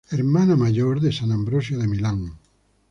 [0.09, 2.39] Hermana mayor de san Ambrosio de Milán.